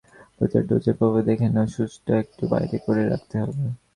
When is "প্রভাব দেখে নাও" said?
0.99-1.67